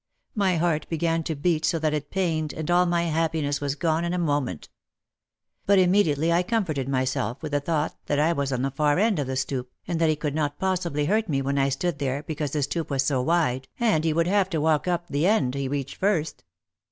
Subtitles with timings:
[0.33, 4.03] My heart began to beat so that it pained and all my happiness was gone
[4.03, 4.67] in a moment.
[5.67, 9.19] But immediately I comforted myself with the thought that I was on the far end
[9.19, 12.23] of the stoop and that he could not possibly hurt me when I stood there
[12.23, 15.27] be cause the stoop was so wide and he would have to walk up the
[15.27, 16.43] end he reached first.